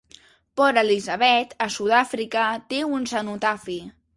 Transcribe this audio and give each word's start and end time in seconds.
Port 0.61 0.79
Elizabeth, 0.81 1.53
a 1.65 1.69
Sudàfrica, 1.75 2.49
té 2.73 2.83
un 2.99 3.07
cenotafi. 3.13 3.79